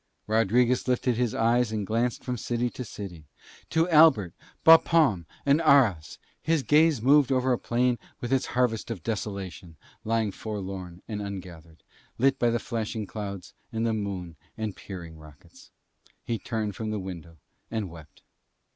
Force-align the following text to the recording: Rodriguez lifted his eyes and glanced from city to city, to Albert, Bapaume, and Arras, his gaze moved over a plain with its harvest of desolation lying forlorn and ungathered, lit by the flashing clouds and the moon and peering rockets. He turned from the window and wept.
Rodriguez 0.25 0.87
lifted 0.87 1.15
his 1.17 1.35
eyes 1.35 1.71
and 1.71 1.85
glanced 1.85 2.23
from 2.23 2.35
city 2.35 2.71
to 2.71 2.83
city, 2.83 3.25
to 3.69 3.87
Albert, 3.89 4.33
Bapaume, 4.63 5.27
and 5.45 5.61
Arras, 5.61 6.17
his 6.41 6.63
gaze 6.63 7.03
moved 7.03 7.31
over 7.31 7.53
a 7.53 7.59
plain 7.59 7.99
with 8.19 8.33
its 8.33 8.47
harvest 8.57 8.89
of 8.89 9.03
desolation 9.03 9.75
lying 10.03 10.31
forlorn 10.31 11.03
and 11.07 11.21
ungathered, 11.21 11.83
lit 12.17 12.39
by 12.39 12.49
the 12.49 12.57
flashing 12.57 13.05
clouds 13.05 13.53
and 13.71 13.85
the 13.85 13.93
moon 13.93 14.37
and 14.57 14.75
peering 14.75 15.19
rockets. 15.19 15.69
He 16.23 16.39
turned 16.39 16.75
from 16.75 16.89
the 16.89 16.97
window 16.97 17.37
and 17.69 17.87
wept. 17.87 18.23